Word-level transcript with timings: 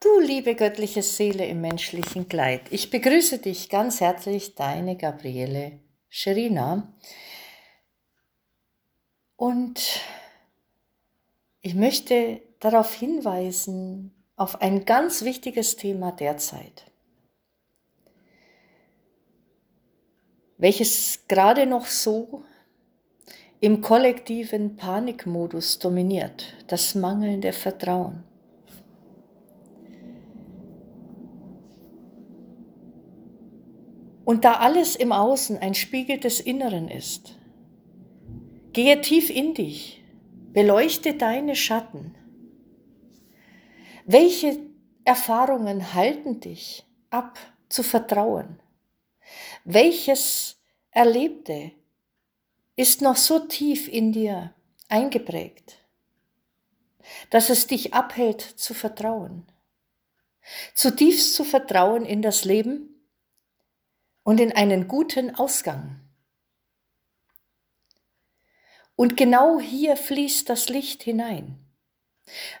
Du 0.00 0.20
liebe 0.20 0.54
göttliche 0.54 1.02
Seele 1.02 1.44
im 1.46 1.60
menschlichen 1.60 2.28
Kleid, 2.28 2.62
ich 2.70 2.88
begrüße 2.88 3.38
dich 3.38 3.68
ganz 3.68 4.00
herzlich, 4.00 4.54
deine 4.54 4.96
Gabriele 4.96 5.80
Scherina. 6.08 6.94
Und 9.34 10.00
ich 11.62 11.74
möchte 11.74 12.40
darauf 12.60 12.94
hinweisen, 12.94 14.14
auf 14.36 14.60
ein 14.62 14.84
ganz 14.84 15.24
wichtiges 15.24 15.74
Thema 15.74 16.12
derzeit, 16.12 16.88
welches 20.58 21.26
gerade 21.26 21.66
noch 21.66 21.86
so 21.86 22.44
im 23.58 23.80
kollektiven 23.80 24.76
Panikmodus 24.76 25.80
dominiert, 25.80 26.54
das 26.68 26.94
mangelnde 26.94 27.52
Vertrauen. 27.52 28.22
Und 34.28 34.44
da 34.44 34.56
alles 34.56 34.94
im 34.94 35.10
Außen 35.10 35.56
ein 35.56 35.72
Spiegel 35.72 36.20
des 36.20 36.38
Inneren 36.38 36.88
ist, 36.88 37.38
gehe 38.74 39.00
tief 39.00 39.30
in 39.30 39.54
dich, 39.54 40.04
beleuchte 40.52 41.14
deine 41.14 41.56
Schatten. 41.56 42.14
Welche 44.04 44.60
Erfahrungen 45.06 45.94
halten 45.94 46.40
dich 46.40 46.84
ab 47.08 47.38
zu 47.70 47.82
vertrauen? 47.82 48.60
Welches 49.64 50.60
Erlebte 50.90 51.70
ist 52.76 53.00
noch 53.00 53.16
so 53.16 53.38
tief 53.38 53.88
in 53.88 54.12
dir 54.12 54.52
eingeprägt, 54.90 55.78
dass 57.30 57.48
es 57.48 57.66
dich 57.66 57.94
abhält 57.94 58.42
zu 58.42 58.74
vertrauen? 58.74 59.46
Zutiefst 60.74 61.32
zu 61.32 61.44
vertrauen 61.44 62.04
in 62.04 62.20
das 62.20 62.44
Leben, 62.44 62.94
und 64.28 64.40
in 64.40 64.52
einen 64.52 64.88
guten 64.88 65.34
Ausgang. 65.36 66.00
Und 68.94 69.16
genau 69.16 69.58
hier 69.58 69.96
fließt 69.96 70.50
das 70.50 70.68
Licht 70.68 71.02
hinein. 71.02 71.56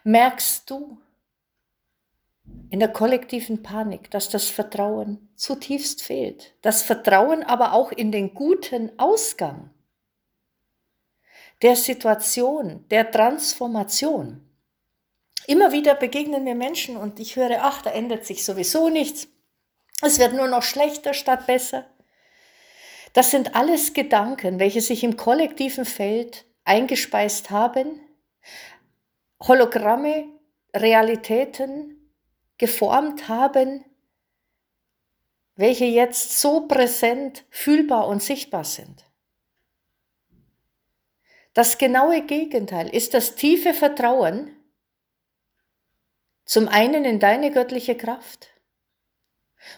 Merkst 0.02 0.70
du 0.70 0.96
in 2.70 2.80
der 2.80 2.88
kollektiven 2.88 3.62
Panik, 3.62 4.10
dass 4.10 4.30
das 4.30 4.48
Vertrauen 4.48 5.28
zutiefst 5.36 6.02
fehlt? 6.02 6.54
Das 6.62 6.80
Vertrauen 6.80 7.42
aber 7.42 7.74
auch 7.74 7.92
in 7.92 8.12
den 8.12 8.32
guten 8.32 8.98
Ausgang 8.98 9.68
der 11.60 11.76
Situation, 11.76 12.86
der 12.88 13.10
Transformation. 13.10 14.40
Immer 15.46 15.72
wieder 15.72 15.94
begegnen 15.96 16.44
mir 16.44 16.54
Menschen 16.54 16.96
und 16.96 17.20
ich 17.20 17.36
höre, 17.36 17.58
ach, 17.60 17.82
da 17.82 17.90
ändert 17.90 18.24
sich 18.24 18.42
sowieso 18.42 18.88
nichts. 18.88 19.28
Es 20.02 20.18
wird 20.18 20.32
nur 20.34 20.48
noch 20.48 20.62
schlechter 20.62 21.12
statt 21.12 21.46
besser. 21.46 21.86
Das 23.12 23.30
sind 23.30 23.54
alles 23.54 23.94
Gedanken, 23.94 24.58
welche 24.58 24.80
sich 24.80 25.02
im 25.02 25.16
kollektiven 25.16 25.84
Feld 25.84 26.44
eingespeist 26.64 27.50
haben, 27.50 28.00
Hologramme, 29.42 30.26
Realitäten 30.74 32.12
geformt 32.58 33.28
haben, 33.28 33.84
welche 35.56 35.86
jetzt 35.86 36.40
so 36.40 36.68
präsent, 36.68 37.44
fühlbar 37.50 38.06
und 38.06 38.22
sichtbar 38.22 38.64
sind. 38.64 39.04
Das 41.54 41.78
genaue 41.78 42.22
Gegenteil 42.22 42.88
ist 42.88 43.14
das 43.14 43.34
tiefe 43.34 43.74
Vertrauen 43.74 44.54
zum 46.44 46.68
einen 46.68 47.04
in 47.04 47.18
deine 47.18 47.50
göttliche 47.50 47.96
Kraft, 47.96 48.48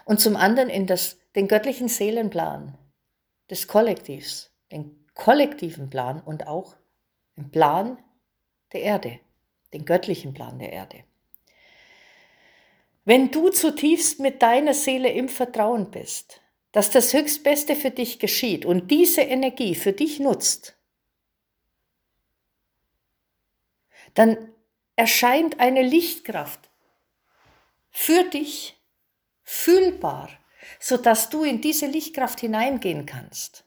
und 0.05 0.20
zum 0.20 0.36
anderen 0.36 0.69
in 0.69 0.86
das, 0.86 1.19
den 1.34 1.48
göttlichen 1.48 1.89
Seelenplan 1.89 2.78
des 3.50 3.67
Kollektivs, 3.67 4.52
den 4.70 5.07
kollektiven 5.14 5.91
Plan 5.91 6.20
und 6.20 6.46
auch 6.46 6.77
den 7.36 7.51
Plan 7.51 7.98
der 8.73 8.83
Erde, 8.83 9.20
den 9.73 9.85
göttlichen 9.85 10.35
Plan 10.35 10.58
der 10.58 10.73
Erde. 10.73 11.05
Wenn 13.05 13.30
du 13.30 13.48
zutiefst 13.48 14.20
mit 14.20 14.42
deiner 14.42 14.74
Seele 14.74 15.11
im 15.11 15.29
Vertrauen 15.29 15.90
bist, 15.90 16.40
dass 16.73 16.90
das 16.90 17.13
Höchstbeste 17.13 17.74
für 17.74 17.90
dich 17.90 18.19
geschieht 18.19 18.64
und 18.64 18.90
diese 18.90 19.23
Energie 19.23 19.74
für 19.74 19.92
dich 19.92 20.20
nutzt, 20.20 20.77
dann 24.14 24.52
erscheint 24.96 25.61
eine 25.61 25.83
Lichtkraft 25.83 26.70
für 27.90 28.24
dich 28.24 28.80
fühlbar, 29.50 30.30
sodass 30.78 31.28
du 31.28 31.42
in 31.42 31.61
diese 31.61 31.86
Lichtkraft 31.86 32.38
hineingehen 32.38 33.05
kannst. 33.05 33.64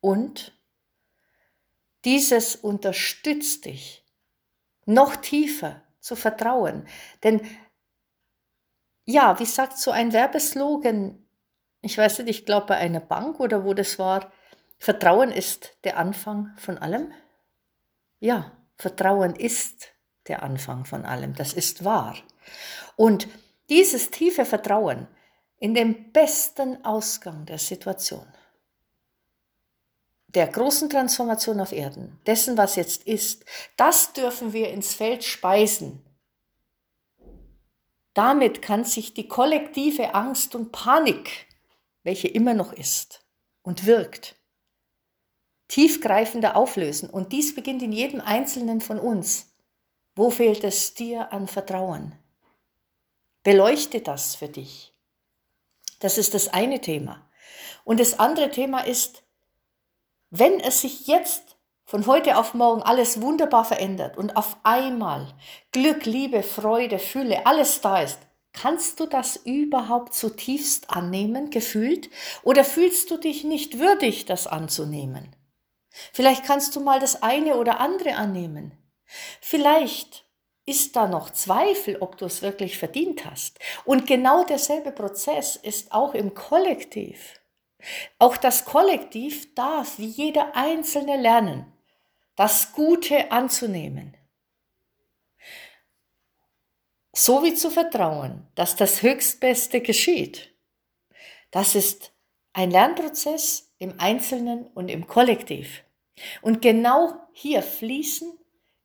Und 0.00 0.58
dieses 2.06 2.56
unterstützt 2.56 3.66
dich, 3.66 4.02
noch 4.86 5.16
tiefer 5.16 5.82
zu 6.00 6.16
vertrauen. 6.16 6.88
Denn 7.22 7.46
ja, 9.04 9.38
wie 9.38 9.44
sagt 9.44 9.76
so 9.76 9.90
ein 9.90 10.14
Werbeslogan, 10.14 11.24
ich 11.82 11.98
weiß 11.98 12.20
nicht, 12.20 12.30
ich 12.30 12.46
glaube 12.46 12.68
bei 12.68 12.76
einer 12.78 13.00
Bank 13.00 13.40
oder 13.40 13.62
wo 13.62 13.74
das 13.74 13.98
war, 13.98 14.32
Vertrauen 14.78 15.30
ist 15.30 15.76
der 15.84 15.98
Anfang 15.98 16.50
von 16.56 16.78
allem? 16.78 17.12
Ja, 18.20 18.56
Vertrauen 18.78 19.36
ist 19.36 19.88
der 20.28 20.42
Anfang 20.42 20.86
von 20.86 21.04
allem, 21.04 21.34
das 21.34 21.52
ist 21.52 21.84
wahr. 21.84 22.16
Und 22.96 23.28
dieses 23.68 24.10
tiefe 24.10 24.44
Vertrauen 24.44 25.08
in 25.58 25.74
den 25.74 26.12
besten 26.12 26.84
Ausgang 26.84 27.46
der 27.46 27.58
Situation, 27.58 28.26
der 30.28 30.48
großen 30.48 30.90
Transformation 30.90 31.60
auf 31.60 31.72
Erden, 31.72 32.20
dessen, 32.26 32.56
was 32.56 32.76
jetzt 32.76 33.04
ist, 33.04 33.44
das 33.76 34.12
dürfen 34.12 34.52
wir 34.52 34.70
ins 34.70 34.94
Feld 34.94 35.24
speisen. 35.24 36.04
Damit 38.14 38.60
kann 38.60 38.84
sich 38.84 39.14
die 39.14 39.28
kollektive 39.28 40.14
Angst 40.14 40.54
und 40.54 40.72
Panik, 40.72 41.46
welche 42.02 42.28
immer 42.28 42.54
noch 42.54 42.72
ist 42.72 43.24
und 43.62 43.86
wirkt, 43.86 44.36
tiefgreifender 45.68 46.56
auflösen. 46.56 47.08
Und 47.08 47.32
dies 47.32 47.54
beginnt 47.54 47.82
in 47.82 47.92
jedem 47.92 48.20
Einzelnen 48.20 48.80
von 48.80 48.98
uns. 48.98 49.54
Wo 50.14 50.30
fehlt 50.30 50.64
es 50.64 50.92
dir 50.92 51.32
an 51.32 51.46
Vertrauen? 51.46 52.18
Beleuchte 53.42 54.00
das 54.00 54.34
für 54.34 54.48
dich. 54.48 54.94
Das 55.98 56.18
ist 56.18 56.34
das 56.34 56.48
eine 56.48 56.80
Thema. 56.80 57.28
Und 57.84 58.00
das 58.00 58.18
andere 58.18 58.50
Thema 58.50 58.80
ist, 58.80 59.22
wenn 60.30 60.60
es 60.60 60.80
sich 60.80 61.06
jetzt 61.06 61.56
von 61.84 62.06
heute 62.06 62.38
auf 62.38 62.54
morgen 62.54 62.82
alles 62.82 63.20
wunderbar 63.20 63.64
verändert 63.64 64.16
und 64.16 64.36
auf 64.36 64.56
einmal 64.62 65.34
Glück, 65.72 66.06
Liebe, 66.06 66.42
Freude, 66.42 66.98
Fülle, 66.98 67.44
alles 67.44 67.80
da 67.80 68.00
ist, 68.00 68.18
kannst 68.52 69.00
du 69.00 69.06
das 69.06 69.36
überhaupt 69.36 70.14
zutiefst 70.14 70.90
annehmen, 70.90 71.50
gefühlt? 71.50 72.10
Oder 72.42 72.64
fühlst 72.64 73.10
du 73.10 73.16
dich 73.16 73.44
nicht 73.44 73.78
würdig, 73.78 74.24
das 74.24 74.46
anzunehmen? 74.46 75.34
Vielleicht 76.12 76.44
kannst 76.44 76.74
du 76.76 76.80
mal 76.80 77.00
das 77.00 77.22
eine 77.22 77.56
oder 77.56 77.80
andere 77.80 78.14
annehmen. 78.14 78.72
Vielleicht 79.40 80.24
ist 80.64 80.94
da 80.94 81.08
noch 81.08 81.30
Zweifel, 81.30 81.96
ob 82.00 82.16
du 82.18 82.26
es 82.26 82.42
wirklich 82.42 82.78
verdient 82.78 83.24
hast. 83.24 83.58
Und 83.84 84.06
genau 84.06 84.44
derselbe 84.44 84.92
Prozess 84.92 85.56
ist 85.56 85.92
auch 85.92 86.14
im 86.14 86.34
Kollektiv. 86.34 87.40
Auch 88.18 88.36
das 88.36 88.64
Kollektiv 88.64 89.54
darf, 89.54 89.98
wie 89.98 90.06
jeder 90.06 90.54
Einzelne, 90.54 91.16
lernen, 91.20 91.72
das 92.36 92.72
Gute 92.72 93.32
anzunehmen. 93.32 94.16
So 97.12 97.42
wie 97.42 97.54
zu 97.54 97.70
vertrauen, 97.70 98.46
dass 98.54 98.76
das 98.76 99.02
Höchstbeste 99.02 99.80
geschieht. 99.80 100.54
Das 101.50 101.74
ist 101.74 102.12
ein 102.52 102.70
Lernprozess 102.70 103.74
im 103.78 103.98
Einzelnen 103.98 104.66
und 104.68 104.88
im 104.90 105.06
Kollektiv. 105.06 105.84
Und 106.40 106.62
genau 106.62 107.14
hier 107.32 107.62
fließen 107.62 108.32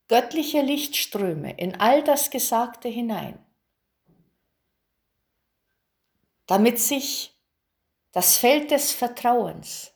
göttliche 0.07 0.61
Lichtströme 0.61 1.57
in 1.57 1.79
all 1.79 2.03
das 2.03 2.29
Gesagte 2.29 2.87
hinein, 2.87 3.37
damit 6.45 6.79
sich 6.79 7.35
das 8.13 8.37
Feld 8.37 8.71
des 8.71 8.93
Vertrauens 8.93 9.93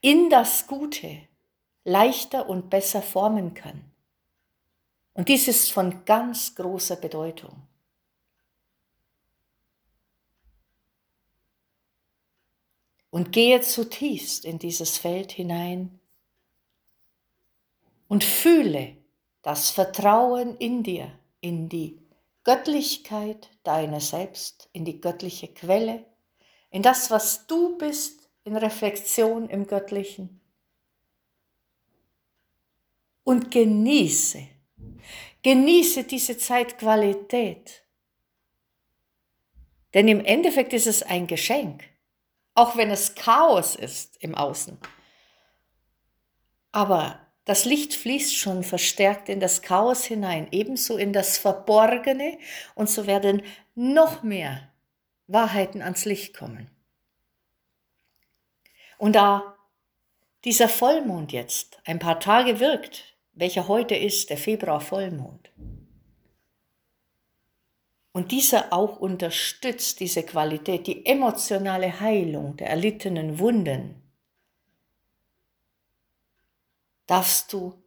in 0.00 0.28
das 0.28 0.66
Gute 0.66 1.26
leichter 1.84 2.48
und 2.48 2.68
besser 2.68 3.00
formen 3.00 3.54
kann. 3.54 3.90
Und 5.14 5.28
dies 5.28 5.48
ist 5.48 5.72
von 5.72 6.04
ganz 6.04 6.54
großer 6.54 6.96
Bedeutung. 6.96 7.62
Und 13.10 13.32
gehe 13.32 13.62
zutiefst 13.62 14.44
in 14.44 14.58
dieses 14.58 14.98
Feld 14.98 15.32
hinein 15.32 15.98
und 18.06 18.22
fühle 18.22 18.97
das 19.48 19.70
Vertrauen 19.70 20.58
in 20.58 20.82
dir, 20.82 21.10
in 21.40 21.70
die 21.70 21.98
Göttlichkeit 22.44 23.48
deiner 23.62 23.98
selbst, 23.98 24.68
in 24.74 24.84
die 24.84 25.00
göttliche 25.00 25.48
Quelle, 25.48 26.04
in 26.68 26.82
das, 26.82 27.10
was 27.10 27.46
du 27.46 27.78
bist, 27.78 28.28
in 28.44 28.58
Reflexion 28.58 29.48
im 29.48 29.66
Göttlichen. 29.66 30.42
Und 33.24 33.50
genieße, 33.50 34.46
genieße 35.42 36.04
diese 36.04 36.36
Zeitqualität. 36.36 37.84
Denn 39.94 40.08
im 40.08 40.22
Endeffekt 40.26 40.74
ist 40.74 40.86
es 40.86 41.02
ein 41.02 41.26
Geschenk, 41.26 41.84
auch 42.52 42.76
wenn 42.76 42.90
es 42.90 43.14
Chaos 43.14 43.76
ist 43.76 44.22
im 44.22 44.34
Außen. 44.34 44.76
Aber 46.70 47.27
das 47.48 47.64
Licht 47.64 47.94
fließt 47.94 48.36
schon 48.36 48.62
verstärkt 48.62 49.30
in 49.30 49.40
das 49.40 49.62
Chaos 49.62 50.04
hinein, 50.04 50.48
ebenso 50.50 50.98
in 50.98 51.14
das 51.14 51.38
Verborgene, 51.38 52.36
und 52.74 52.90
so 52.90 53.06
werden 53.06 53.40
noch 53.74 54.22
mehr 54.22 54.68
Wahrheiten 55.28 55.80
ans 55.80 56.04
Licht 56.04 56.36
kommen. 56.36 56.70
Und 58.98 59.16
da 59.16 59.56
dieser 60.44 60.68
Vollmond 60.68 61.32
jetzt 61.32 61.80
ein 61.86 61.98
paar 61.98 62.20
Tage 62.20 62.60
wirkt, 62.60 63.16
welcher 63.32 63.66
heute 63.66 63.94
ist, 63.94 64.28
der 64.28 64.36
Februar-Vollmond, 64.36 65.50
und 68.12 68.30
dieser 68.30 68.74
auch 68.74 68.98
unterstützt 68.98 70.00
diese 70.00 70.22
Qualität, 70.22 70.86
die 70.86 71.06
emotionale 71.06 71.98
Heilung 72.00 72.58
der 72.58 72.68
erlittenen 72.68 73.38
Wunden, 73.38 74.07
darfst 77.08 77.52
du 77.52 77.82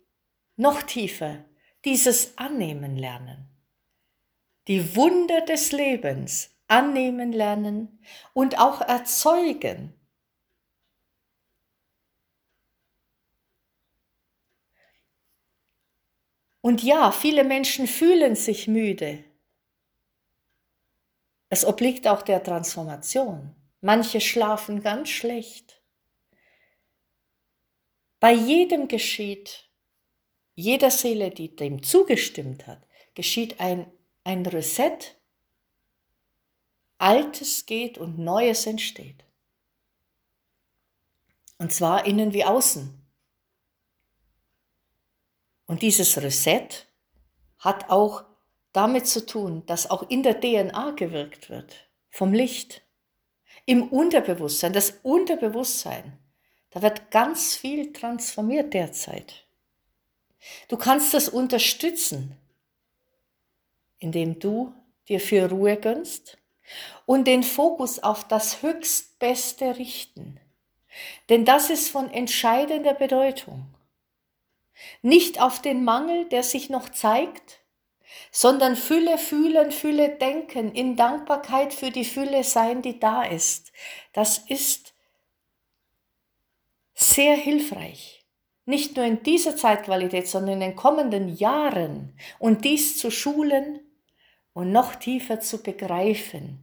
noch 0.57 0.81
tiefer 0.81 1.45
dieses 1.85 2.37
Annehmen 2.37 2.97
lernen. 2.97 3.47
Die 4.67 4.95
Wunder 4.95 5.41
des 5.41 5.71
Lebens 5.71 6.51
annehmen 6.67 7.31
lernen 7.31 7.99
und 8.33 8.59
auch 8.59 8.81
erzeugen. 8.81 9.93
Und 16.61 16.83
ja, 16.83 17.11
viele 17.11 17.43
Menschen 17.43 17.87
fühlen 17.87 18.35
sich 18.35 18.67
müde. 18.67 19.23
Es 21.49 21.65
obliegt 21.65 22.07
auch 22.07 22.21
der 22.21 22.41
Transformation. 22.43 23.55
Manche 23.81 24.21
schlafen 24.21 24.83
ganz 24.83 25.09
schlecht. 25.09 25.80
Bei 28.21 28.33
jedem 28.33 28.87
geschieht, 28.87 29.67
jeder 30.53 30.91
Seele, 30.91 31.31
die 31.31 31.55
dem 31.55 31.81
zugestimmt 31.81 32.67
hat, 32.67 32.87
geschieht 33.15 33.59
ein, 33.59 33.91
ein 34.23 34.45
Reset. 34.45 35.17
Altes 36.99 37.65
geht 37.65 37.97
und 37.97 38.19
Neues 38.19 38.67
entsteht. 38.67 39.25
Und 41.57 41.73
zwar 41.73 42.05
innen 42.05 42.31
wie 42.31 42.45
außen. 42.45 42.95
Und 45.65 45.81
dieses 45.81 46.15
Reset 46.21 46.67
hat 47.57 47.89
auch 47.89 48.23
damit 48.71 49.07
zu 49.07 49.25
tun, 49.25 49.65
dass 49.65 49.89
auch 49.89 50.07
in 50.11 50.21
der 50.21 50.39
DNA 50.39 50.91
gewirkt 50.91 51.49
wird, 51.49 51.89
vom 52.11 52.33
Licht, 52.33 52.83
im 53.65 53.87
Unterbewusstsein. 53.87 54.73
Das 54.73 54.99
Unterbewusstsein 55.01 56.20
da 56.71 56.81
wird 56.81 57.11
ganz 57.11 57.55
viel 57.55 57.93
transformiert 57.93 58.73
derzeit. 58.73 59.45
Du 60.67 60.77
kannst 60.77 61.13
das 61.13 61.29
unterstützen, 61.29 62.35
indem 63.99 64.39
du 64.39 64.73
dir 65.07 65.19
für 65.19 65.49
Ruhe 65.49 65.77
gönnst 65.77 66.37
und 67.05 67.25
den 67.25 67.43
Fokus 67.43 67.99
auf 67.99 68.27
das 68.27 68.61
Höchstbeste 68.61 69.77
richten. 69.77 70.39
Denn 71.29 71.45
das 71.45 71.69
ist 71.69 71.89
von 71.89 72.09
entscheidender 72.09 72.93
Bedeutung. 72.93 73.65
Nicht 75.01 75.41
auf 75.41 75.61
den 75.61 75.83
Mangel, 75.83 76.27
der 76.29 76.43
sich 76.43 76.69
noch 76.69 76.89
zeigt, 76.89 77.59
sondern 78.31 78.75
Fülle 78.75 79.17
fühlen, 79.17 79.71
Fülle 79.71 80.09
denken, 80.09 80.73
in 80.73 80.95
Dankbarkeit 80.95 81.73
für 81.73 81.91
die 81.91 82.05
Fülle 82.05 82.43
sein, 82.43 82.81
die 82.81 82.99
da 82.99 83.23
ist. 83.23 83.71
Das 84.13 84.39
ist 84.39 84.90
sehr 87.01 87.35
hilfreich. 87.35 88.25
Nicht 88.65 88.95
nur 88.95 89.05
in 89.05 89.23
dieser 89.23 89.55
Zeitqualität, 89.55 90.27
sondern 90.27 90.55
in 90.55 90.59
den 90.59 90.75
kommenden 90.75 91.35
Jahren. 91.35 92.13
Und 92.39 92.63
dies 92.63 92.97
zu 92.97 93.11
schulen 93.11 93.79
und 94.53 94.71
noch 94.71 94.95
tiefer 94.95 95.39
zu 95.39 95.63
begreifen. 95.63 96.59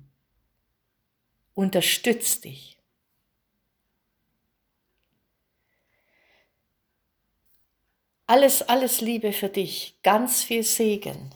Unterstützt 1.55 2.44
dich. 2.44 2.79
Alles, 8.26 8.62
alles 8.62 9.00
Liebe 9.00 9.32
für 9.32 9.49
dich, 9.49 9.96
ganz 10.02 10.43
viel 10.43 10.62
Segen. 10.62 11.31